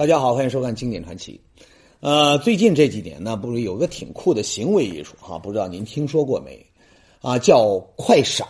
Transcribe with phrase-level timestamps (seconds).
[0.00, 1.38] 大家好，欢迎收看《经典传奇》。
[2.00, 5.38] 呃，最近这几年呢，不是有个挺酷的行为艺术哈？
[5.38, 6.64] 不知道您听说过没？
[7.20, 8.48] 啊，叫快闪，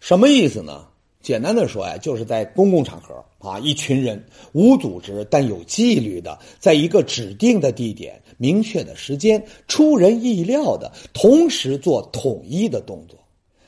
[0.00, 0.86] 什么意思呢？
[1.20, 13.18] 简单的说呀，就是在公共场合啊，一群人无组织但有纪律的，在一个指定的地点、明确的时间、出人意料的同时做统一的动作，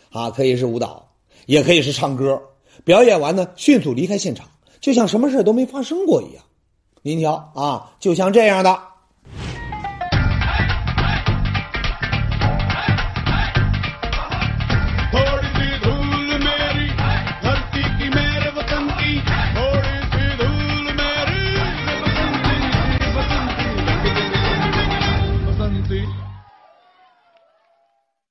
[0.09, 1.07] 啊，可以是舞蹈，
[1.45, 2.41] 也可以是唱歌。
[2.83, 4.49] 表演完呢，迅速离开现场，
[4.81, 6.43] 就像什么事都没发生过一样。
[7.03, 8.79] 您瞧啊，就像这样的。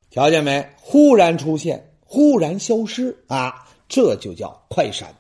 [0.09, 0.68] 瞧见没？
[0.81, 3.68] 忽然出现，忽然消失啊！
[3.88, 5.14] 这就叫快闪。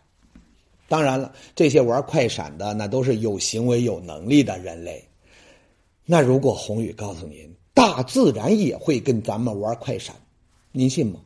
[0.87, 5.03] 当然了，这些玩快闪的那都是有行为、有能力的人类。
[6.05, 10.15] 那如果宏宇告诉您，大自然也会跟咱们玩快闪，
[10.71, 11.19] 您信吗？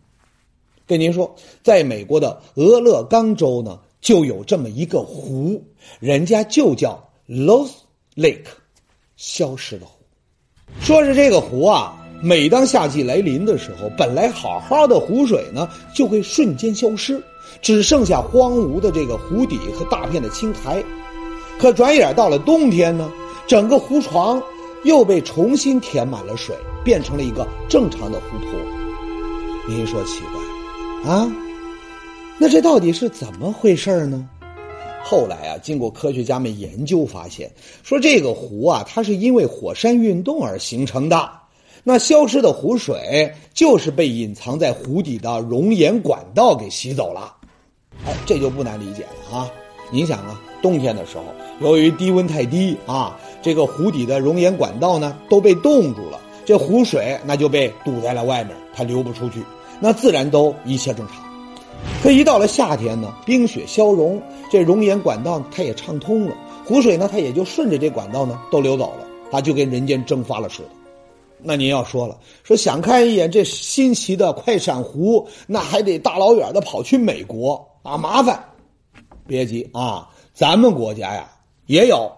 [0.88, 5.64] 跟您说，在美国的俄勒冈州呢，就有这么一个湖，
[6.00, 7.74] 人家就叫 Lost
[8.16, 8.48] Lake，
[9.16, 9.94] 消失的湖。
[10.82, 11.98] 说是这个湖啊。
[12.24, 17.20] 每当夏季来临的时候，本来好好的湖水呢，就会瞬间消失，
[17.62, 20.84] 只剩下荒芜的这个湖底和大片的青苔。
[21.58, 23.12] 可转眼到了冬天呢，
[23.48, 24.42] 整个湖床
[24.84, 28.60] 又被重新填满了水，变成了一个正常的湖泊。
[29.68, 30.22] 您说奇
[31.04, 31.32] 怪啊？
[32.40, 34.28] 那这到底是怎么回事呢？
[35.04, 37.52] 后来啊，经过科学家们研究发现，
[37.84, 41.30] 说这个湖啊，它是因为火山运动而形成的。
[41.84, 47.36] 那消失的湖水就是被隐藏在湖底的熔岩管道给吸走了，
[48.06, 49.50] 哎，这就不难理解了啊！
[49.92, 51.26] 您想啊，冬天的时候，
[51.60, 59.44] 由于低温太低啊，这个湖底的熔岩管道呢都被冻住了，这湖水那就被堵在了外面，它流不出去，
[59.80, 61.18] 那自然都一切正常。
[62.02, 66.36] 可一到了夏天呢，冰雪消融，这熔岩管道它也畅通了，
[66.66, 70.70] 湖水呢它也就顺着这管道呢都流走了，它就跟人间蒸发了似的。
[71.44, 78.44] 那您要说了，说想看一眼这新奇的快闪湖，那还得大老远的跑去美国啊，麻烦。
[79.28, 81.32] 别急啊，咱们国家呀
[81.68, 82.12] 也有，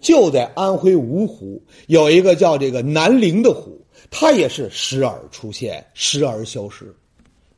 [0.00, 3.80] 就在安徽芜湖有一个叫这个南陵的湖，
[4.10, 6.92] 它也是时而出现，时而消失。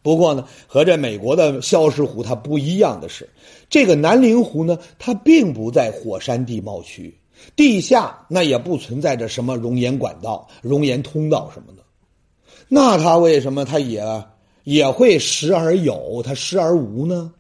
[0.03, 3.28] 不过呢，和这美国的消失湖它不一样的是，
[3.69, 7.17] 这个南陵湖呢，它并不在火山地貌区。
[7.56, 11.82] 地下那也不存在着什么熔岩管道、熔岩通道什么的，
[12.69, 14.05] 那它为什么它也
[14.65, 17.32] 也会时而有，它时而无呢？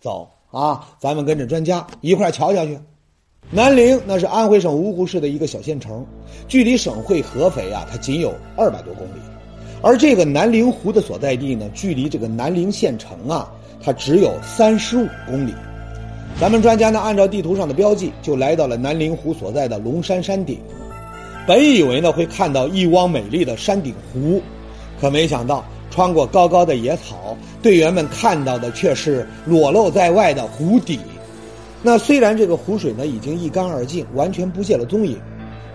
[0.00, 2.78] 走啊，咱们跟着专家一块瞧瞧去。
[3.50, 6.04] 南陵那是安徽省芜湖市的一个小县城，
[6.46, 9.20] 距离省会合肥啊，它仅有二百多公里，
[9.82, 13.50] 而这个南陵湖的所在地呢，距离这个南陵县城啊，
[13.82, 15.54] 它只有三十五公里。
[16.38, 20.60] 咱们专家呢，按照地图上的标记，就来到了南陵湖所在的龙山山顶。
[21.46, 24.42] 本以为呢会看到一汪美丽的山顶湖，
[25.00, 30.98] 可没想到穿过高高的野草，队员们看到的却是裸露在外的湖底。
[31.82, 35.16] 那虽然这个湖水呢已经一干二净，完全不见了踪影，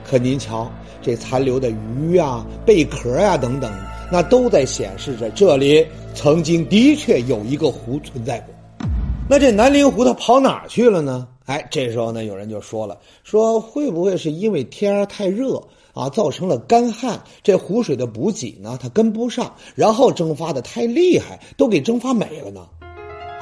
[0.09, 0.69] 可您瞧
[1.01, 3.71] 这残留的鱼啊、贝壳呀等等，
[4.11, 8.53] 那都在显示着这里曾经的确有一个湖存在过。
[9.29, 11.27] 那这南陵湖它跑哪去了呢？
[11.45, 15.61] 哎，这时候呢，有人就说了，说会不会是因为天儿太热
[15.93, 22.67] 啊，造成了干旱，这湖水的补给呢它跟不上，然后蒸发的太厉害，都给蒸发没了呢？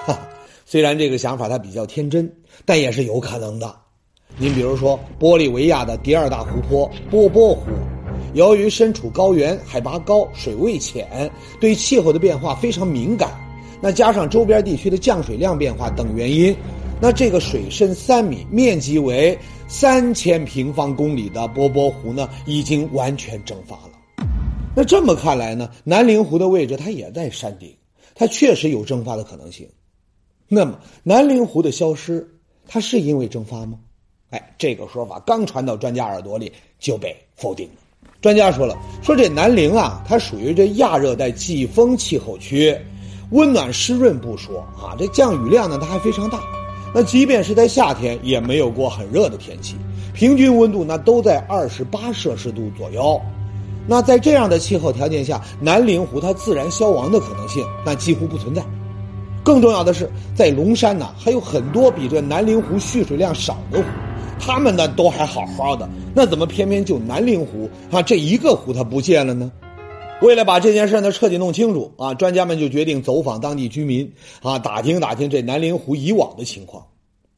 [0.06, 0.20] 哈，
[0.66, 2.32] 虽然这个想法它比较天真，
[2.66, 3.74] 但也是有可能的。
[4.38, 7.64] 您比如说，玻利维亚的第二大湖泊波波湖，
[8.34, 13.32] 由于身处高原，海拔高，水位浅，对气候的变化非常敏感。
[13.82, 16.56] 那加上周边地区的降水量变化等原因，
[17.02, 19.36] 那这个水深三米、面积为
[19.68, 24.26] 三千平方公里的波波湖呢，已经完全蒸发了。
[24.76, 27.76] 那这么看来呢，南陵湖的位置它也在山顶，
[28.14, 29.68] 它确实有蒸发的可能性。
[30.48, 32.26] 那么南陵湖的消失，
[32.68, 33.80] 它是因为蒸发吗？
[34.30, 37.82] 哎，这个说法刚传到专家耳朵里就被否定了。
[38.22, 42.78] 专家说了，说这南陵啊，它属于这亚热带季风气候区。
[43.32, 46.40] 温暖湿润不说啊，这降雨量呢，它还非常大。
[46.94, 49.76] 那即便是在夏天，也没有过很热的天气，
[50.14, 53.20] 平均温度那都在二十八摄氏度左右。
[53.88, 58.62] 那在这样的气候条件下，南陵湖它自然消亡的可能性那几乎不存在。
[59.44, 63.86] 更重要的是，在龙山呢，还有很多比这南陵湖蓄水量少的湖，
[64.40, 69.52] 它们呢都还好好的，那怎么偏偏就南陵湖啊这一个湖它不见了呢？
[70.22, 74.14] 为了把这件事呢彻底弄清楚啊，专家们就决定走访当地居民
[74.44, 76.86] 啊，打听打听这南陵湖以往的情况。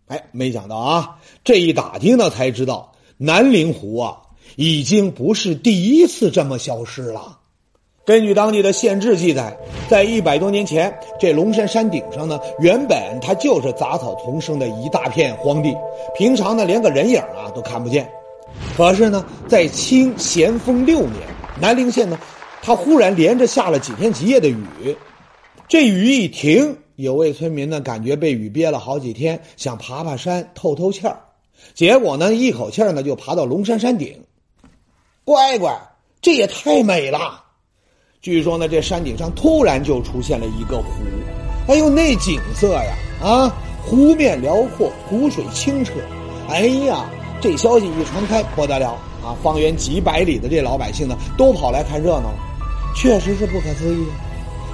[0.08, 1.16] 哎，没想到啊，
[1.46, 4.18] 这一打听呢，才知道南陵湖啊
[4.58, 7.40] 已经不是第一次这么消失了。
[8.06, 9.58] 根据当地的县志记载，
[9.88, 15.74] 在一百多年前，这龙山山顶上呢，原本它就是杂草丛生的一大片荒地，
[16.18, 18.12] 平常呢连个人影啊都看不见。
[18.76, 21.22] 可是呢，在清咸丰六年，
[21.62, 22.20] 南陵县呢。
[22.66, 24.96] 他忽然连着下了几天几夜的雨，
[25.68, 31.20] 这雨一停，有位村民呢感觉被雨憋了好几天，想爬爬山透透气儿，
[31.74, 34.18] 结果呢一口气儿呢就爬到龙山山顶。
[35.26, 35.78] 乖乖，
[36.22, 37.44] 这也太美了！
[38.22, 41.04] 据说呢这山顶上突然就出现了一个湖，
[41.68, 45.92] 哎呦那景色呀啊，湖面辽阔，湖水清澈，
[46.48, 47.10] 哎呀，
[47.42, 49.36] 这消息一传开不得了啊！
[49.44, 52.53] 方圆几百里的这老百姓呢都跑来看热闹了。
[52.96, 54.06] 确实是不可思议，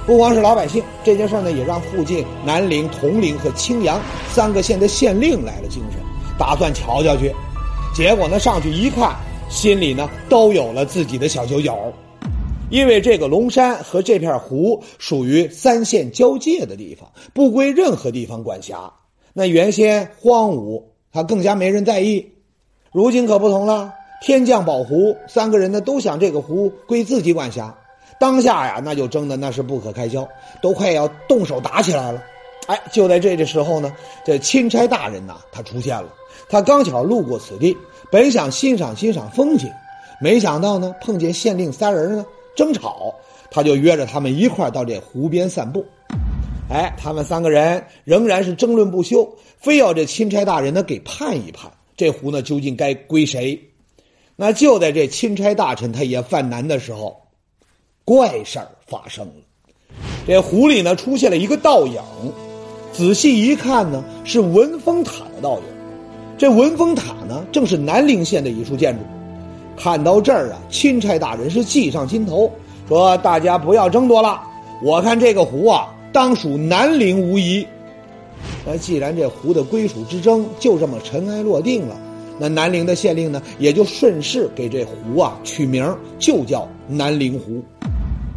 [0.06, 4.00] 不光是老百姓，这件事呢也让附近南陵、铜陵和青阳
[4.30, 6.00] 三个县的县令来了精神，
[6.38, 7.34] 打算瞧瞧去。
[7.94, 9.16] 结果呢上去一看，
[9.48, 11.92] 心里呢都有了自己的小九九，
[12.70, 18.92] 因为这个龙山和这片湖属于三县交界的地方，不归任何地方管辖。
[19.32, 20.82] 那原先荒芜，
[21.12, 22.32] 他更加没人在意。
[22.92, 23.92] 如今可不同了，
[24.22, 27.76] 天降宝湖，三个人呢都想这个湖归自己管辖。
[28.20, 30.28] 当下呀，那就争的那是不可开交，
[30.60, 32.22] 都快要动手打起来了。
[32.66, 33.90] 哎，就在这个时候呢，
[34.26, 36.14] 这钦差大人呐，他出现了。
[36.46, 37.74] 他刚巧路过此地，
[38.12, 39.70] 本想欣赏欣赏风景，
[40.20, 43.14] 没想到呢，碰见县令三人呢争吵，
[43.50, 45.82] 他就约着他们一块到这湖边散步。
[46.68, 49.26] 哎，他们三个人仍然是争论不休，
[49.56, 53.58] 非要这钦差大人呢给判一判，这湖呢究竟该归谁？
[54.36, 57.16] 那就在这钦差大臣他也犯难的时候。
[58.10, 59.32] 怪事儿发生了，
[60.26, 62.02] 这湖里呢出现了一个倒影，
[62.92, 65.62] 仔细一看呢是文峰塔的倒影。
[66.36, 69.04] 这文峰塔呢正是南陵县的一处建筑。
[69.76, 72.50] 看到这儿啊，钦差大人是计上心头，
[72.88, 74.42] 说：“大家不要争夺了，
[74.82, 77.64] 我看这个湖啊，当属南陵无疑。
[78.66, 81.96] 那既然这湖的归属之争就这么尘埃落定了，
[82.40, 87.62] 那南陵的县令呢也就顺势给这湖啊取名，就叫南陵湖。”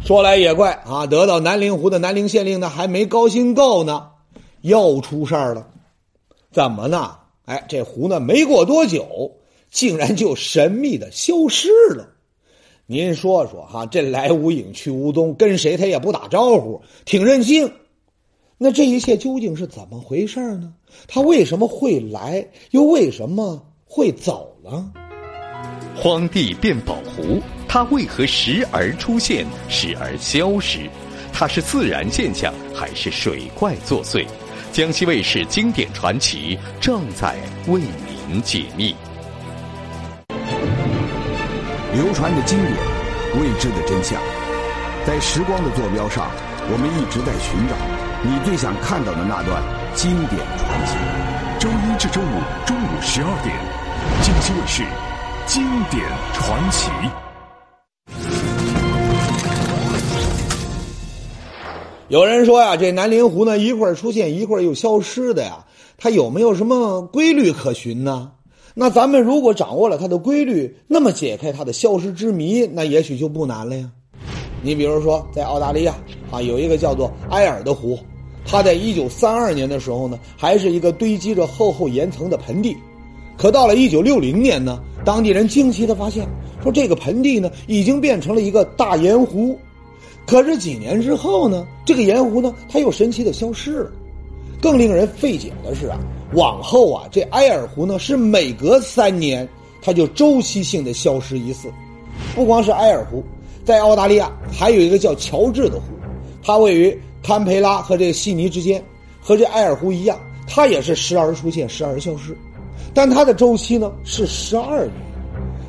[0.04, 4.10] 说来也怪啊，得到南陵湖的南陵县令呢，还没高兴够呢，
[4.60, 5.66] 又出事儿了。
[6.52, 7.16] 怎么呢？
[7.46, 9.32] 哎，这湖呢，没过多久，
[9.70, 12.10] 竟然就神秘的消失了。
[12.84, 17.72] 您说说哈，这来无影去无踪，跟谁他也不打招呼，挺任性。
[18.58, 20.74] 那这一切究竟是怎么回事呢？
[21.08, 24.92] 他为什么会来，又为什么会走了？
[25.96, 27.42] 荒地变宝湖。
[27.68, 30.88] 它为何时而出现，时而消失？
[31.32, 34.24] 它是自然现象还是水怪作祟？
[34.72, 37.36] 江西卫视经典传奇正在
[37.66, 37.80] 为
[38.28, 38.94] 您解密。
[41.92, 42.76] 流传的经典，
[43.40, 44.20] 未知的真相，
[45.06, 46.28] 在时光的坐标上，
[46.70, 47.74] 我们一直在寻找
[48.22, 49.62] 你最想看到的那段
[49.94, 50.96] 经典传奇。
[51.58, 53.56] 周一至周五中午十二点，
[54.22, 54.82] 江西卫视
[55.46, 56.90] 经典传奇。
[62.08, 65.66] 有人说呀，这南陵湖呢，一会儿出现，一会儿又消失的呀，
[65.98, 68.32] 它有没有什么规律可循呢？
[68.74, 73.90] 那咱们如果掌握了它的规律，那么解开它的消失之谜，那也许就不难了呀。
[74.62, 75.94] 你比如说，在澳大利亚
[76.30, 77.98] 啊，有一个叫做埃尔的湖，
[78.46, 82.74] 它在一九三二年的时候呢，还是一个堆积着厚厚岩层的盆地，
[83.36, 86.26] 可到了一九六零年呢，当地人惊奇的发现，
[86.62, 89.58] 说这个盆地呢，已经变成了一个大盐湖。
[90.26, 91.66] 可是几年之后呢？
[91.84, 93.92] 这个盐湖呢，它又神奇的消失了。
[94.62, 95.98] 更令人费解的是啊，
[96.32, 99.46] 往后啊，这埃尔湖呢是每隔三年，
[99.82, 101.68] 它就周期性的消失一次。
[102.34, 103.22] 不光是埃尔湖，
[103.62, 105.82] 在澳大利亚还有一个叫乔治的湖，
[106.42, 108.82] 它位于堪培拉和这个悉尼之间，
[109.20, 112.34] 和这埃尔湖一样，它也是时而出现，时而消失。
[112.94, 114.94] 但它的周期呢是十二年。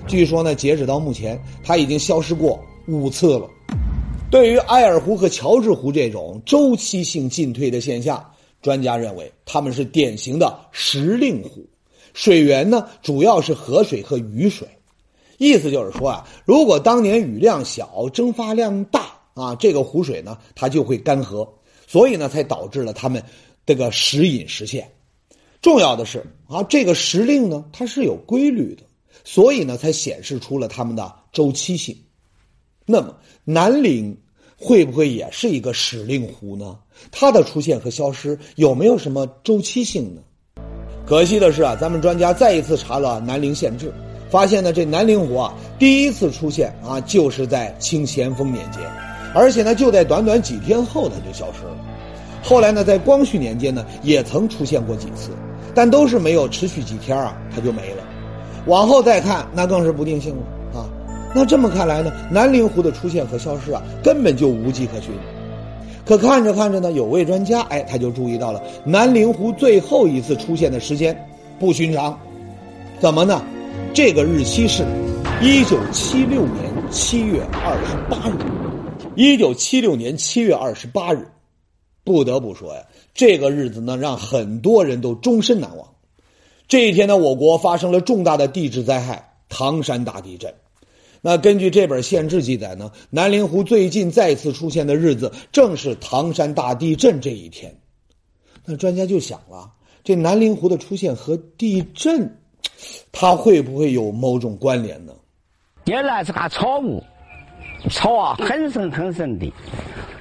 [0.08, 3.50] 据说呢，截止到目前，它已经消失过五次了。
[4.30, 8.24] 对于埃尔湖和乔治湖这种周期性进退的现象，
[8.62, 11.66] 专家认为它们是典型的时令湖，
[12.14, 14.68] 水源呢主要是河水和雨水，
[15.38, 21.48] 意思就是说啊，如果当年雨量小、蒸发量大啊，这个湖水呢它就会干涸，
[21.88, 23.24] 所以呢才导致了它们
[23.66, 24.88] 这个时隐时现。
[25.66, 28.84] 重要的是啊，这个时令呢，它是有规律的，
[29.24, 31.98] 所以呢，才显示出了它们的周期性。
[32.86, 34.16] 那么南陵
[34.56, 36.78] 会不会也是一个时令湖呢？
[37.10, 40.22] 它的出现和消失有没有什么周期性呢？
[41.04, 43.92] 可惜的是啊，咱们专家再一次查了南陵县志，
[44.30, 48.84] 发现呢，这南陵湖啊，第一次出现啊，就是在清咸丰年间，
[49.34, 51.76] 而且呢，就在短短几天后它就消失了。
[52.44, 55.32] 后来呢，在光绪年间呢，也曾出现过几次。
[55.76, 58.04] 但都是没有持续几天啊，它就没了。
[58.66, 60.90] 往后再看，那更是不定性了啊。
[61.36, 65.12] 那这么看来呢，南陵湖的出现和消失啊，根本就无迹可寻。
[66.06, 71.16] 可看着看着呢，有位专家哎，他就注意到了南陵湖最后一次出现的时间
[71.60, 72.18] 不寻常。
[73.00, 73.44] 怎么呢？
[73.94, 74.86] 这个日期是，
[75.42, 78.34] 一九七六年七月二十八日。
[79.16, 81.28] 一九七六年七月二十八日，
[82.04, 82.82] 不得不说呀。
[83.16, 85.88] 这个日子呢，让很多人都终身难忘。
[86.68, 90.54] 这一天呢，我国发生了重大的地质灾害——唐山大地震。
[91.22, 97.74] 那根据这本县志记载呢，南陵湖最近再次出现的日子正是唐山大地震这一天。
[98.66, 99.72] 那专家就想了，
[100.04, 102.30] 这南陵湖的出现和地震，
[103.14, 105.14] 它会不会有某种关联呢？
[105.86, 107.02] 原来是个草木，
[107.90, 109.50] 草啊，很深很深的。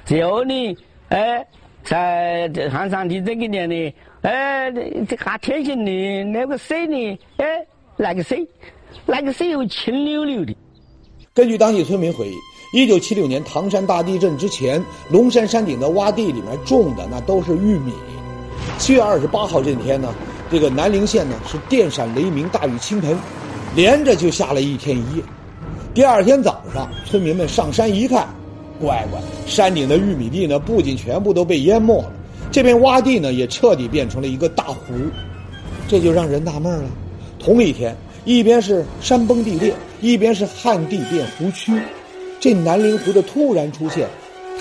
[0.05, 0.77] 最后呢，
[1.09, 1.45] 哎。
[1.85, 4.71] 在这汉山地震个年呢，哎，
[5.07, 7.45] 这还天性的那个水呢，哎，
[7.95, 8.45] 那个水，
[9.05, 10.55] 那个水又清溜溜的。
[11.33, 17.93] 根据当地村民回忆，一九七六年唐山大地震之前，龙山山顶的洼地里面种的那都是玉米。
[18.79, 20.11] 七月二十八号这天呢，
[20.49, 23.15] 这个南陵县呢是电闪雷鸣，大雨倾盆，
[23.75, 25.23] 连着就下了一天一夜。
[25.93, 28.27] 第二天早上，村民们上山一看。
[28.79, 32.11] 乖乖，山顶的玉米地呢，不仅全部都被淹没了，
[32.51, 34.93] 这片洼地呢，也彻底变成了一个大湖，
[35.87, 36.89] 这就让人纳闷了。
[37.39, 41.71] 同一天，一边是山崩地裂，一边是旱地变湖区，
[42.39, 44.07] 这南陵湖的突然出现，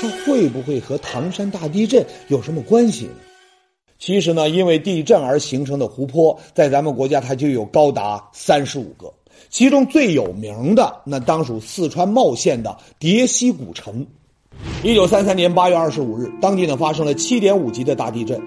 [0.00, 3.12] 它会不会和唐山大地震有什么关系呢？
[3.98, 9.12] 其实呢，因为地震而形成的湖泊，在咱们国家它就有高达三十五个。
[9.50, 14.06] 其中最有名的那当属四川茂县的叠溪古城。
[14.82, 18.40] 一九三三年八月二十五日，当地呢发生了七点五级的大地震，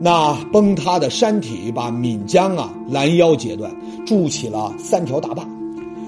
[0.00, 3.74] 那崩塌的山体把岷江啊拦腰截断，
[4.06, 5.46] 筑起了三条大坝。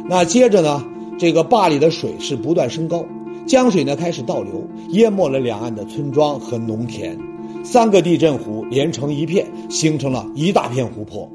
[0.09, 0.85] 那接着呢，
[1.19, 3.05] 这个坝里的水是不断升高，
[3.47, 7.19] 江水呢开始倒流，淹没了两岸的村庄和农田，
[7.65, 11.29] 三个地震湖连成一片，形成了一大片湖泊。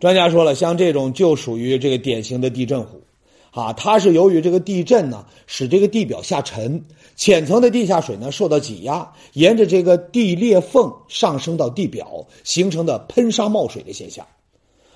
[0.00, 3.02] 专家说了，像这种就属于这个典型的地震湖，
[3.50, 6.82] 啊，它是由于这个地震呢，使这个地表下沉，
[7.16, 14.26] 浅层的地下水呢受到挤压，沿着这个地裂缝上升到地表，形成的喷沙冒水的现象。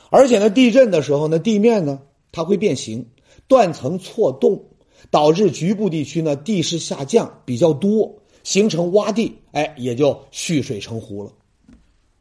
[0.09, 2.01] 而且呢，地震的时候呢，地面呢
[2.33, 3.07] 它会变形，
[3.47, 4.65] 断层错动，
[5.11, 8.11] 导致局部地区呢地势下降比较多，
[8.43, 11.31] 形成洼地，哎，也就蓄水成湖了。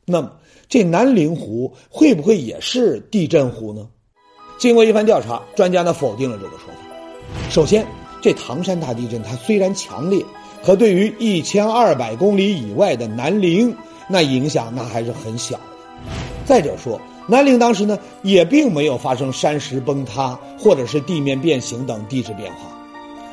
[0.06, 0.34] 那么。
[0.74, 3.88] 这南陵湖会不会也是地震湖呢？
[4.58, 7.48] 经过一番调查，专家呢否定了这个说法。
[7.52, 7.86] 首先，
[8.24, 10.26] 这唐山大地震它虽然强烈，
[10.66, 13.72] 可对于一千二百公里以外的南陵，
[14.10, 15.64] 那影响那还是很小的。
[16.44, 22.76] 再者说，南陵当时呢也并没有发生山石崩塌或者是地面变形等地质变化，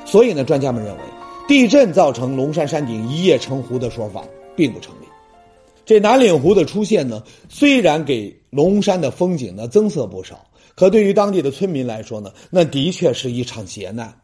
[0.05, 1.01] 所以呢，专家们认为
[1.49, 4.23] 地震造成龙山山顶一夜成湖的说法
[4.55, 4.95] 并不成。
[5.91, 14.21] 这南岭湖的出现呢，虽然给龙山的风景呢增色不少，可对于当地的村民来说呢，那的确是一场劫难。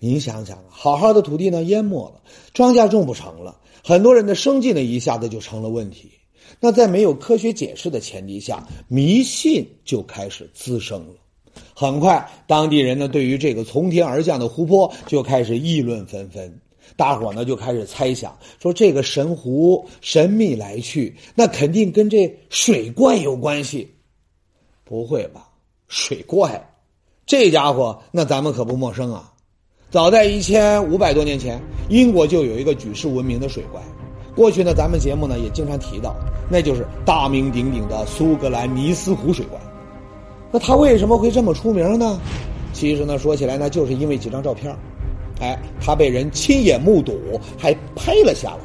[0.00, 2.20] 您想想，好好的土地呢淹没了，
[2.52, 6.10] 庄稼种不成了，很多人的生计呢一下子就成了问题。
[6.58, 11.14] 那在没有科学解释的前提下，迷信就开始滋生了。
[11.72, 16.60] 很快，当地人呢对于这个从天而降的湖泊就开始议论纷纷。
[16.96, 23.92] 大伙呢就开始猜想，说这个神湖神秘来去，那肯定跟这水怪有关系。
[24.82, 25.48] 不会吧？
[25.88, 26.68] 水怪，
[27.26, 29.32] 这家伙那咱们可不陌生啊！
[29.90, 33.80] 早在一千五百多年前，英国就有一个举世闻名的水怪。
[34.34, 36.14] 过去呢，咱们节目呢也经常提到，
[36.50, 39.58] 那就是大名鼎鼎的苏格兰尼斯湖水怪。
[40.50, 42.20] 那他为什么会这么出名呢？
[42.72, 44.74] 其实呢，说起来呢，就是因为几张照片。
[45.40, 48.58] 哎，他被人亲眼目睹，还拍了下来。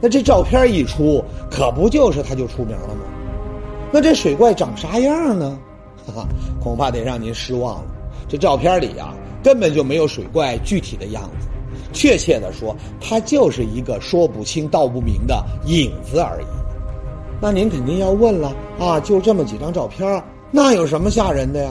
[0.00, 3.02] 那这照片一出，可不就是他就出名了吗？
[3.92, 5.58] 那这水怪长啥样呢？
[6.06, 6.28] 哈哈，
[6.62, 7.86] 恐怕得让您失望了。
[8.28, 11.48] 这照片里呀，根本就没有水怪具体的样子。
[11.92, 16.46] 确切的说，它就是一个说不清道不明的影子而已。
[17.40, 21.70] 那您肯定要问了啊，就这么几张照片，那有什么吓人的呀？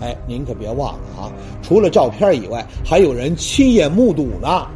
[0.00, 4.66] 哎，您可别忘了啊，除了照片以外，还有人亲眼目睹呢。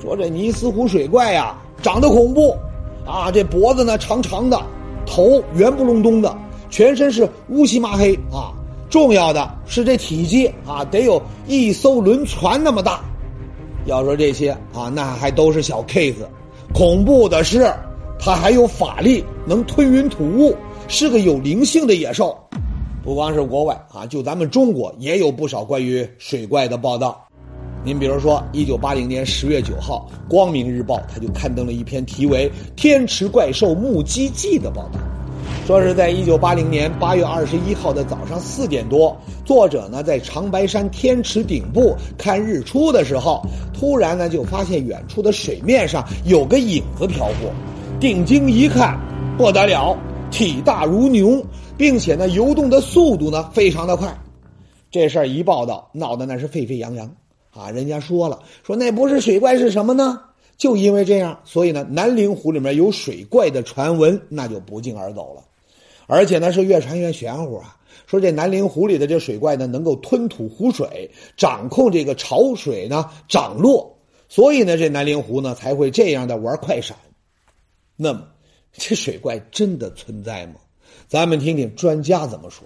[0.00, 2.56] 说这尼斯湖水怪呀，长得恐怖，
[3.06, 4.60] 啊，这脖子呢长长的，
[5.06, 6.36] 头圆不隆咚的，
[6.70, 8.52] 全身是乌漆麻黑啊。
[8.90, 13.00] 重要的是这体积啊，得有一艘轮船那么大。
[13.86, 16.14] 要说这些啊，那还都是小 case。
[16.74, 17.72] 恐怖的是，
[18.18, 20.54] 它还有法力，能吞云吐雾，
[20.88, 22.36] 是个有灵性的野兽。
[23.04, 27.20] 不光是国外啊，就咱们中国也有不少关于水怪的报道。
[27.84, 35.00] 您比如说，一九八零年十月九号，《光明日报》他就刊登了一篇题为《天池怪兽目击记》的报道，
[35.66, 43.42] 说是在一九八零年八月二十一号的早上四点多，作者呢在长白山天池顶部看日出的时候，
[43.74, 47.50] 突然呢就发现远处的水面上有个影子飘过，
[47.98, 48.96] 定睛一看，
[49.36, 49.98] 不得了，
[50.30, 51.44] 体大如牛，
[51.82, 54.16] 并且呢游动的速度呢非常的快，
[54.88, 57.12] 这事儿一报道，闹得那是沸沸扬扬。
[57.50, 60.22] 啊，人家说了，说那不是水怪是什么呢？
[60.56, 65.42] 就因为这样，所以呢，南陵湖里面有水怪的传闻，那就不胫而走了。
[66.06, 67.76] 而且呢，是越传越玄乎啊。
[68.06, 73.92] 说这南陵湖里的这水怪呢，能够吞吐湖水，掌控这个潮水呢涨落，
[74.28, 76.96] 所以呢，这南陵湖呢才会这样的玩快闪。
[77.96, 78.22] 那么，
[78.72, 80.54] 这水怪真的存在吗？
[81.12, 82.64] 咱们听听专家怎么说。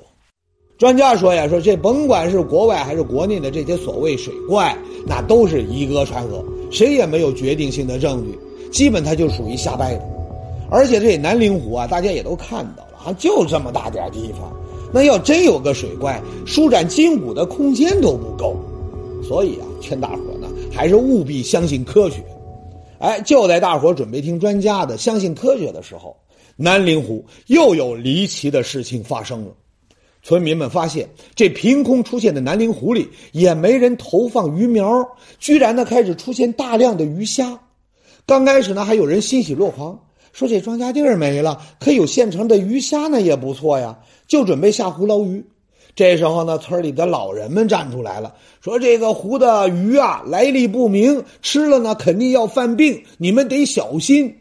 [0.78, 8.38] 专家说呀，说这甭管是国外还是国内的这些所谓水怪，那都是以讹传讹，谁也没有决定性的证据，
[8.70, 10.02] 基本它就属于瞎掰的。
[10.70, 14.56] 而且这南陵湖啊，大家也都看到了啊，就这么大点地方，
[14.94, 18.56] 那要真有个水怪，舒展筋骨的空间都不够。
[19.24, 22.22] 所以啊，劝大伙呢，还是务必相信科学。
[23.00, 26.16] 哎，就在大伙准备听专家的、相信科学的时候，
[26.56, 29.52] 南陵湖又有离奇的事情发生了。
[30.22, 35.06] 村民们发现，这凭空出现的南陵湖里也没人投放鱼苗，
[35.38, 37.56] 居然呢开始出现大量的鱼虾。
[38.26, 39.96] 刚开始呢，还有人欣喜若狂，
[40.32, 45.44] 说这庄稼地儿没了，可有现成的鱼虾呢也不错呀，就准备下湖捞鱼。
[45.94, 54.36] 这时候呢，村里的老人们站出来了，说这个湖的鱼啊来历不明，吃了呢肯定要犯病，你们得小心。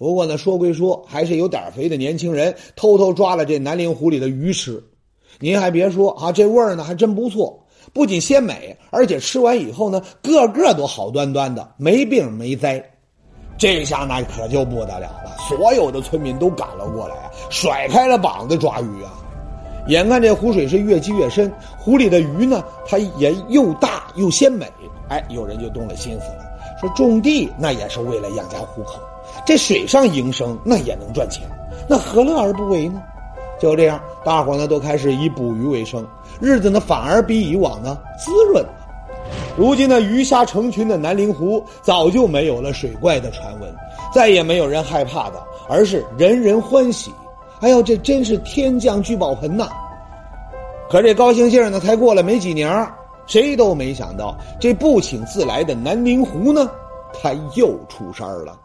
[0.00, 4.82] 不过呢，说归说，还是有点肥的年轻人偷偷抓了这南陵湖里的鱼吃。
[5.38, 12.82] 您还别说啊，这味儿呢还真不错，不仅鲜美，而且吃完以后呢，个个都好端端的，没病没灾。
[13.58, 17.14] 这下那可就不得了了，所有的村民都赶了过来，
[17.50, 19.12] 甩开了膀子抓鱼啊。
[19.88, 24.66] 眼看这湖水是越积越深，湖里的鱼呢，它也又大又鲜美。
[25.10, 26.46] 哎，有人就动了心思了，
[26.80, 28.98] 说种地那也是为了养家糊口，
[29.50, 31.42] 这水上营生那也能赚钱，
[31.88, 33.02] 那何乐而不为呢？
[33.58, 36.06] 就这样，大伙呢都开始以捕鱼为生，
[36.40, 38.70] 日子呢反而比以往呢滋润了。
[39.58, 43.74] 如今呢，鱼虾成群的南陵湖早就没有了水怪的传闻，
[44.14, 47.10] 再也没有人害怕的，而是人人欢喜。
[47.58, 49.68] 哎呦，这真是天降聚宝盆呐！
[50.88, 52.86] 可这高兴劲儿呢，才过了没几年，
[53.26, 56.70] 谁都没想到，这不请自来的南陵湖呢，
[57.20, 58.56] 它又出事儿了。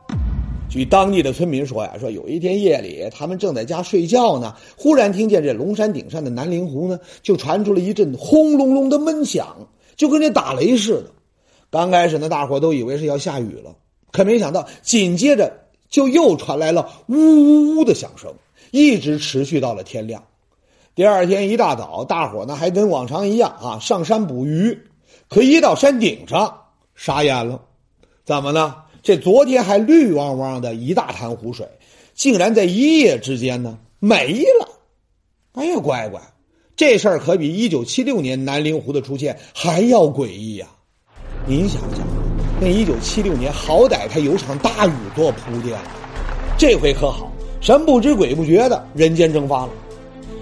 [0.75, 11.11] 据当地的村民说呀，说有一天夜里，他们正在家睡觉呢，忽然听见这龙山顶上的南陵湖呢，就传出了一阵轰隆隆的闷响，就跟这打雷似的。
[11.69, 13.73] 刚开始呢，大伙都以为是要下雨了，
[14.11, 15.49] 可没想到紧接着
[15.87, 18.33] 就又传来了呜呜呜的响声，
[18.71, 20.25] 一直持续到了天亮。
[20.93, 24.77] 第二天一大早，大伙呢还跟往常一样啊上山捕鱼，
[25.29, 26.63] 可一到山顶上，
[26.95, 27.61] 傻眼了，
[28.25, 28.75] 怎么呢？
[29.05, 31.63] 这昨天还绿汪汪的一大潭湖水，
[32.15, 34.67] 竟然在一夜之间呢没了！
[35.51, 36.19] 哎呀，乖乖，
[36.75, 40.65] 这事儿可比一九七六年南陵湖的出现还要诡异呀！
[41.45, 41.99] 您想想，
[42.59, 45.77] 那一九七六年好歹他有场大雨做铺垫，
[46.57, 49.71] 这回可好，神不知鬼不觉的人间蒸发了，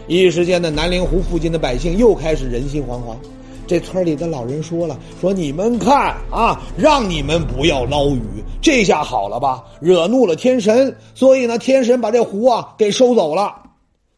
[0.08, 3.18] 一时间呢，南陵湖附近的百姓又开始人心惶惶。
[3.66, 8.22] 这村里的老人说了：“说你们看啊，让你们不要捞鱼，
[8.62, 9.64] 这下好了吧？
[9.80, 13.56] 惹怒了天神，所以呢，天神把这湖啊给收走了。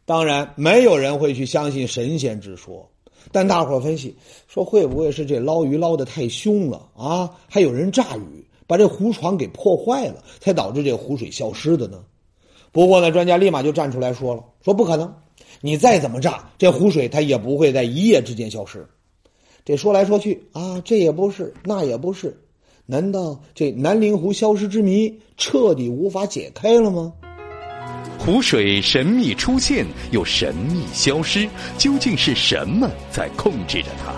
[0.06, 2.90] 当然，没有人会去相信神仙之说。
[3.32, 4.16] 但大伙分析
[4.48, 7.30] 说，会不会是这捞鱼捞的太凶了啊？
[7.48, 12.00] 还有人炸鱼，把这湖床给破坏了，才导致这湖水消失的呢？
[12.72, 15.14] 不过呢，专家立马就站出来说了：说不可能，
[15.62, 18.88] 你再怎么炸，这湖水它也不会在一夜之间消失。”
[19.66, 22.40] 这说来说去啊，这也不是，那也不是，
[22.86, 27.12] 难道这南陵湖消失之谜彻底无法解开了吗？
[28.20, 31.50] 湖水神秘出现又神秘消失，
[31.80, 34.14] 究竟是什么在控制着它？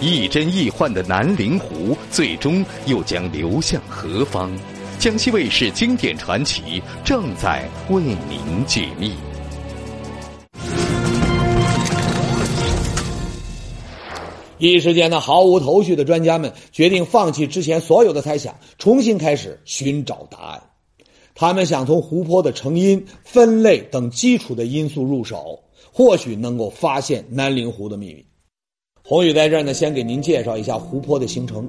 [0.00, 4.50] 亦真亦幻的南陵湖，最终又将流向何方？
[4.98, 9.12] 江西卫视经典传奇正在为您解密。
[14.58, 20.62] 一时间呢，毫无头绪的专家们决定放弃之前所有的猜想，重新开始寻找答案。
[21.34, 25.60] 他们想从湖泊的成因、分类等基础的因素入手，
[25.92, 28.24] 或许能够发现南陵湖的秘密。
[29.04, 31.68] 宏宇在这儿呢，先给您介绍一下湖泊的形成。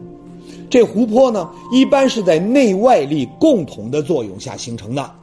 [0.69, 5.15] 这湖泊呢，一般是在内外力共同的作用下形成的。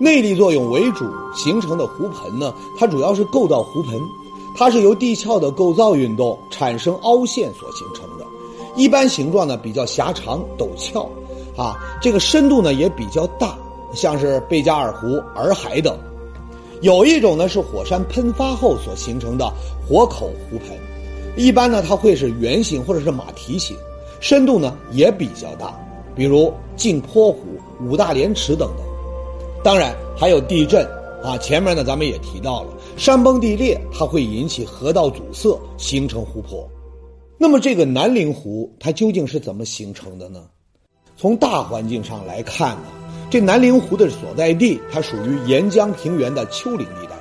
[0.00, 1.04] 内力作用为主
[1.36, 4.00] 形成的湖盆呢，它主要是构造湖盆。
[4.54, 8.24] 它是由地壳的构造运动产生凹陷所形成的，
[8.76, 11.08] 一般形状呢比较狭长陡峭，
[11.56, 13.56] 啊，这个深度呢也比较大，
[13.94, 15.96] 像是贝加尔湖、洱海等。
[16.80, 19.50] 有一种呢是火山喷发后所形成的
[19.88, 20.76] 火口湖盆，
[21.36, 23.76] 一般呢它会是圆形或者是马蹄形，
[24.20, 25.72] 深度呢也比较大，
[26.14, 27.40] 比如镜泊湖、
[27.80, 28.86] 五大连池等等。
[29.62, 30.84] 当然还有地震
[31.22, 32.74] 啊，前面呢咱们也提到了。
[32.96, 36.68] 山崩地裂，它会引起河道阻塞，形成湖泊。
[37.38, 40.44] 那么，这个南陵湖它究竟是怎么形成的呢？
[41.16, 42.84] 从大环境上来看呢，
[43.30, 47.16] 这南陵湖的所在地它属于沿江平原的丘陵地带，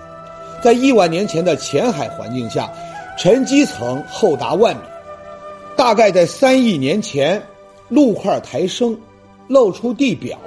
[0.64, 2.72] 在亿万年前的浅海环境下，
[3.18, 4.82] 沉积层厚达万米。
[5.76, 7.42] 大概在三亿年前，
[7.90, 8.98] 陆块抬升，
[9.48, 10.38] 露出地表，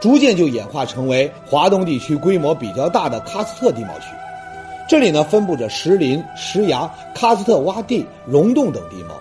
[0.00, 4.06] 逐渐就演化成为华东地区规模比较大的喀斯特地貌区。
[4.88, 9.20] 这里呢，分布着石林、石崖、喀斯特洼地、溶洞等地貌，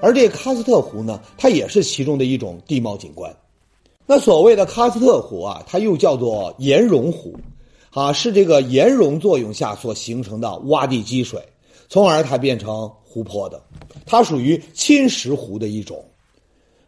[0.00, 3.32] 而这喀斯特湖呢，它也是其中的一种地貌景观。
[4.06, 7.38] 那所谓的喀斯特湖啊，它又叫做岩溶湖，
[7.90, 11.40] 啊，是这个岩溶作用下所形成的洼地积水，
[11.88, 13.62] 从而它变成湖泊的。
[14.04, 16.04] 它属于侵蚀湖的一种。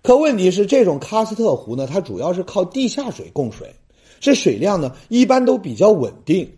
[0.07, 3.75] 可问题是，这种喀斯特湖呢，它主要是靠地下水供水，
[4.21, 6.49] 这水量呢，一般都比较稳定。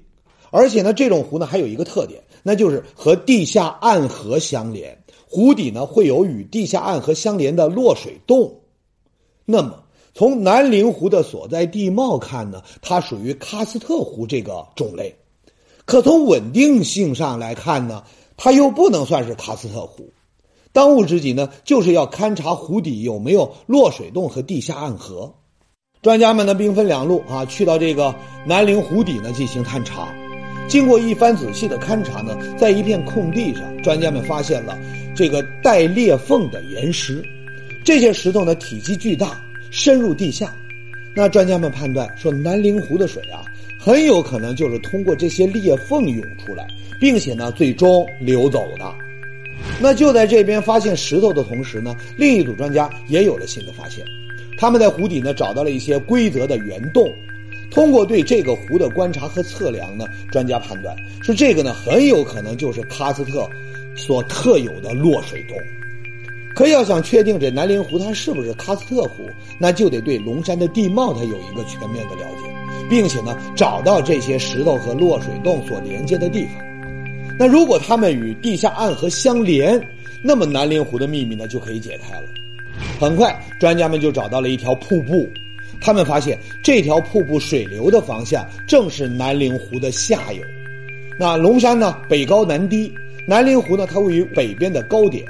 [0.50, 8.54] 而且呢，这种湖呢还有一个特点，那就是和地下暗河相连，湖底呢会有与地下暗河相连的落水洞。
[9.46, 9.82] 那么，
[10.12, 15.16] 从南陵湖的所在地貌看呢，它属于喀斯特湖这个种类。
[15.86, 18.04] 可从稳定性上来看呢，
[18.36, 20.06] 它又不能算是喀斯特湖。
[20.78, 25.34] 当务之急呢，就是要勘察湖底有没有落水洞和地下暗河。
[26.02, 28.14] 专家们呢兵分两路啊，去到这个
[28.46, 30.14] 南陵湖底呢进行探查。
[30.68, 34.78] 经过一番仔细的勘察呢，在一片空地上，专家们发现了
[35.16, 37.24] 这个带裂缝的岩石。
[37.84, 39.36] 这些石头呢，体积巨大，
[39.72, 40.54] 深入地下。
[41.12, 43.42] 那专家们判断说，南陵湖的水啊，
[43.80, 46.68] 很有可能就是通过这些裂缝涌出来，
[47.00, 48.94] 并且呢，最终流走的。
[49.80, 54.04] 那就在这边发现石头的同时呢，另一组专家也有了新的发现，
[54.58, 57.08] 他们在湖底呢找到了一些规则的圆洞。
[57.70, 63.48] 通过对这个湖的观察和测量呢，专家判断说这个呢很有可能就是喀斯特
[63.94, 65.56] 所特有的落水洞。
[66.54, 69.28] 可要想确定这南陵湖它是不是喀斯特湖，
[69.60, 76.67] 那就得对龙山的地貌它有一个全面的了解，并且呢找到这些石头和落水洞所连接的地方。
[77.38, 79.80] 那如果它们与地下暗河相连，
[80.22, 82.24] 那么南陵湖的秘密呢就可以解开了。
[82.98, 85.28] 很快，专家们就找到了一条瀑布。
[85.80, 90.42] 他们发现这条瀑布水流的方向正是南陵湖的下游。
[91.16, 92.90] 那龙山呢，北高南低；
[93.26, 95.24] 南陵湖呢，它位于北边的高点，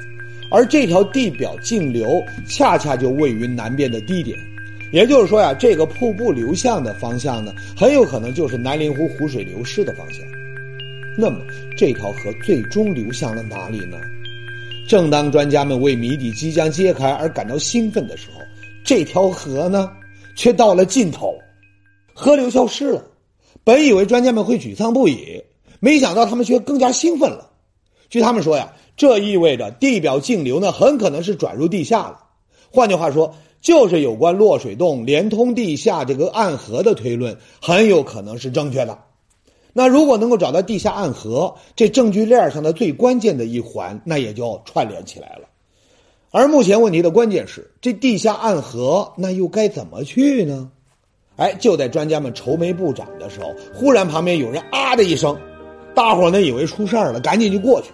[0.50, 4.38] 而这条地表径流恰恰就位于南边的低点。
[4.90, 10.24] 也就是说呀，这个瀑布流向的方向呢，很有可能就是南陵湖湖水流失的方向。
[11.20, 11.40] 那么，
[11.76, 13.98] 这条河最终流向了哪里呢？
[14.88, 18.40] 正当专家们为谜底即将揭开而感到兴奋的时候，
[18.84, 19.90] 这条河呢？
[20.36, 21.34] 却到了尽头，
[22.14, 23.04] 河流消失了。
[23.64, 25.42] 本以为专家们会沮丧不已，
[25.80, 27.50] 没想到他们却更加兴奋了。
[28.08, 32.20] 据他们说呀，这意味着地表径流呢很可能是转入地下了。
[32.70, 38.96] 换句话说，就是有关落水洞连通地下这个暗河的推论很有可能是正确的。
[39.78, 45.42] 那如果能够找到地下暗河，这证据链上的最关键的一环，那也就串联起来了。
[46.32, 50.68] 而目前问题的关键是，这地下暗河那又该怎么去呢？
[51.36, 55.38] 哎，就在专家们愁眉不展的时候，忽然旁边有人啊的一声，
[55.94, 57.90] 大伙呢以为出事儿了，赶紧就过去。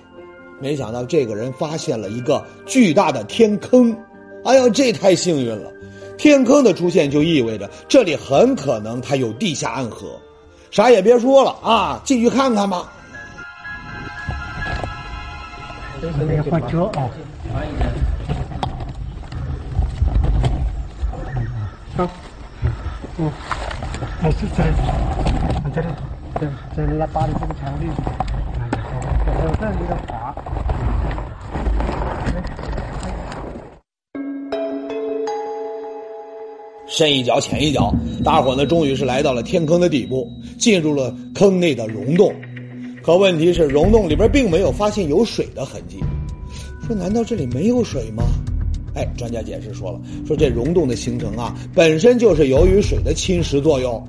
[0.63, 3.95] 没想到这个人发现了一个巨大的天坑，
[4.43, 5.71] 哎呦，这太幸运了！
[6.17, 10.19] 天坑的出现就意味着这里很可能它有地下暗河。
[10.75, 12.83] 啥也别说了啊，进去看看吧。
[16.03, 17.07] 这是那个花椒啊。
[21.97, 22.11] 好，
[23.19, 23.31] 嗯，
[24.21, 24.65] 还是在。
[25.73, 25.87] 这里，
[26.41, 27.89] 在在拉巴黎这个墙壁，
[29.25, 29.77] 还有这里
[36.97, 40.31] 深一脚浅一脚，大伙呢终于是来到了天坑的底部，
[40.61, 42.33] 进入了坑内的溶洞。
[43.03, 45.99] 可问题是，溶洞里边并没有发现有水的痕迹。
[46.87, 48.23] 说难道这里没有水吗？
[48.95, 54.01] 哎，专家解释说了，说这溶洞的形成啊，本身就是由于水的侵蚀作用。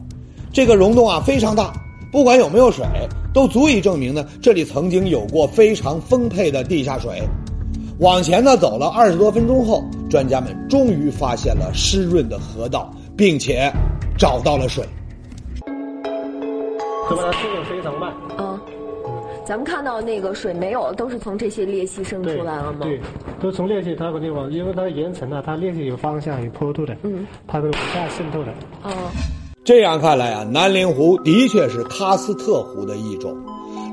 [0.53, 1.73] 这个溶洞啊非常大，
[2.11, 2.85] 不管有没有水，
[3.33, 7.19] 都足以证明呢，这里曾经有过非常丰沛的地下水。
[7.99, 13.71] 往前呢走了二十多分钟后，专家们终于发现了湿润的河道，并且
[14.17, 14.83] 找到了水。
[17.07, 17.31] 怎么了？
[17.33, 18.13] 速度非常慢。
[18.37, 18.59] 嗯，
[19.45, 22.79] 咱们看到那个水没有，都是从这些裂隙渗出来了吗？
[22.81, 22.99] 对，
[23.41, 28.53] 都从裂隙它个地方，因为它岩层啊，它裂隙有方向、有坡度的，嗯，它都往下渗透的。
[28.83, 28.91] 嗯，
[29.63, 33.37] 这样看来啊，南陵湖的确是喀斯特湖的一种。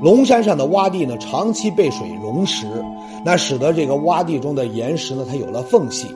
[0.01, 2.65] 龙山上的洼地呢，长期被水溶蚀，
[3.25, 6.07] 那使得这个洼地中的岩石呢，它有了缝隙，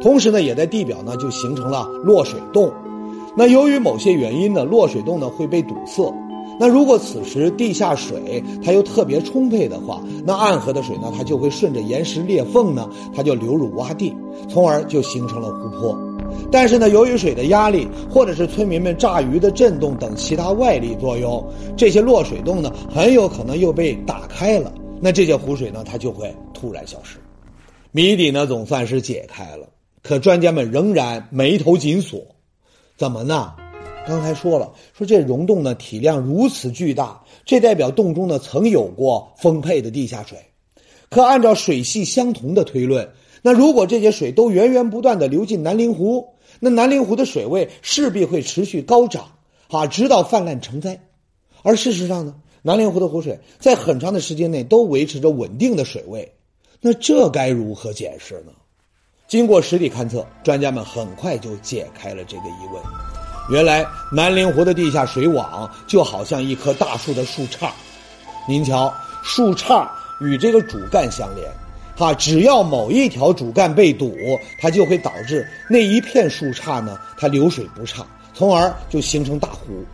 [0.00, 2.72] 同时呢，也在地表呢就形成了落水洞。
[3.36, 6.12] 那由于某些原因呢，落水洞呢会被堵塞。
[6.58, 14.16] 那如果此时地下水它又特别充沛的话，那暗河的水呢，它就会顺着岩石裂缝呢，它就流入洼地，
[14.48, 15.94] 从而就形成了湖泊。
[16.50, 21.44] 但是呢，由于水的压力，或者是村民们炸鱼的震动等其他外力作用，
[21.76, 24.72] 这些落水洞呢，很有可能又被打开了。
[25.00, 27.18] 那这些湖水呢，它就会突然消失。
[27.92, 29.68] 谜底呢，总算是解开了。
[30.02, 32.24] 可专家们仍然眉头紧锁。
[32.96, 33.54] 怎么呢？
[34.06, 40.38] 刚才说了，说这溶洞呢体量如此巨大，这代表洞中呢曾有过丰沛的地下水。
[41.10, 43.08] 可按照水系相同的推论，
[43.42, 49.32] 那如果这些水都源源不断的流进南陵湖，那南陵湖的水位势必会持续高涨，
[49.68, 51.00] 啊，直到泛滥成灾。
[51.62, 52.34] 而事实上呢，
[52.66, 56.28] 南陵湖的湖水在很长的时间内都维持着稳定的水位，
[56.80, 58.50] 那这该如何解释呢？
[59.28, 62.82] 经过实地勘测，专家们很快就解开了这个疑问。
[63.48, 67.70] 原来南陵湖的地下水网就好像一棵大树的树杈，
[68.48, 69.88] 您瞧，树杈
[70.20, 71.48] 与这个主干相连，
[71.96, 74.12] 哈，只要某一条主干被堵，
[74.58, 79.84] 它就会导致那一片树杈呢，它流水不畅，从而就形成大湖。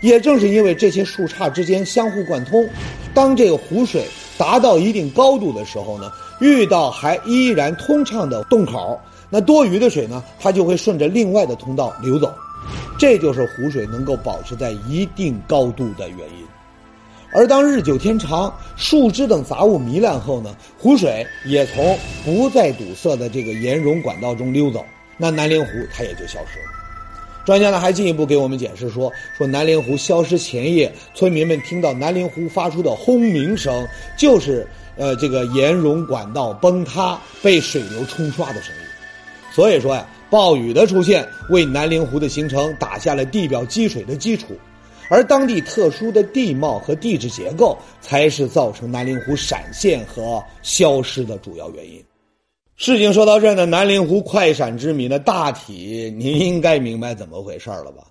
[0.00, 2.68] 也正是因为这些树杈之间相互贯通，
[3.14, 4.06] 当这个湖水
[4.38, 12.32] 达到一定高度的时候呢，遇到还依然通畅的洞口，那多余的水呢，它就会顺着另外的通道流走。
[12.98, 16.46] 这就是湖水能够保持在一定高度的原因，
[17.32, 24.84] 而当日久天长，树枝等杂物糜烂后呢，湖水也从不再堵塞的这个岩溶管道中溜走，
[25.18, 26.75] 那南陵湖它也就消失了。
[27.46, 38.82] 专家呢还进一步给我们解释说，说南陵湖消失前夜，村民们听到南陵湖发出的轰鸣声，就是呃这个岩溶管道崩塌被水流冲刷的声音。
[39.54, 40.06] 所以说呀。
[40.28, 44.58] 暴雨的出现为南陵湖的形成打下了地表积水的基础，
[45.08, 52.04] 而当地特殊的地貌和地质结构才是造成南陵湖闪现和消失的主要原因。
[52.76, 58.04] 事情说到这儿呢，南陵湖快闪之谜呢，大体您应该明白怎么回事了吧？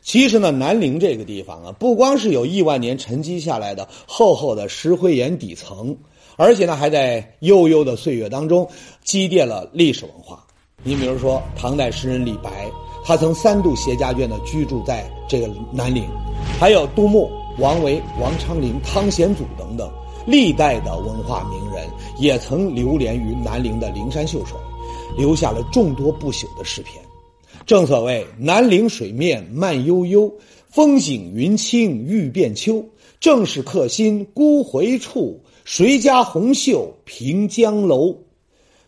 [0.00, 5.94] 其实呢，南陵这个地方啊，不光是有亿万年沉积下来的厚厚的石灰岩底层，
[6.36, 8.66] 而且呢，还在悠悠的岁月当中
[9.04, 10.42] 积淀了历史文化。
[10.82, 12.70] 你比如说，唐代诗人李白，
[13.04, 16.04] 他曾三度携家眷的居住在这个南陵；
[16.58, 19.92] 还有杜牧、王维、王昌龄、汤显祖等等
[20.26, 24.58] 历代的文化名人，也曾流连于南陵的灵山秀水，
[25.16, 27.00] 留下了众多不朽的诗篇。
[27.64, 30.32] 正所谓“南陵水面慢悠悠，
[30.68, 32.84] 风景云清欲变秋。
[33.18, 38.14] 正是客心孤回处，谁家红袖凭江楼。”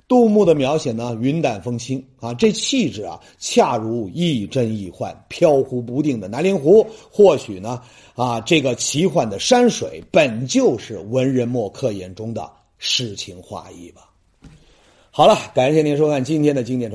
[0.09, 6.85] 杜牧的描写呢，云淡风轻啊，这气质啊，恰如亦真亦幻、飘忽不定的南陵湖。
[7.13, 7.83] 或许呢，
[8.15, 14.09] 啊，这个奇幻的山水本就是文人墨客眼中的诗情画意吧。
[15.11, 16.87] 好了，感谢您收看今天的经典传。